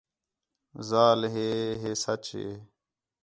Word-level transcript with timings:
ذال 0.89 1.19
ہے، 1.33 1.49
ہے 1.81 1.91
سچ 2.05 2.25
ہے 2.35 2.47